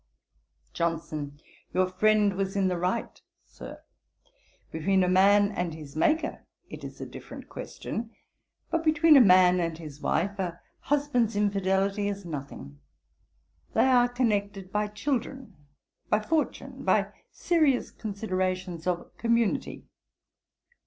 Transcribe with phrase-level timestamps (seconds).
[0.73, 1.37] JOHNSON.
[1.75, 3.83] 'Your friend was in the right, Sir.
[4.71, 8.09] Between a man and his Maker it is a different question:
[8.71, 12.79] but between a man and his wife, a husband's infidelity is nothing.
[13.75, 15.55] They are connected by children,
[16.09, 19.85] by fortune, by serious considerations of community.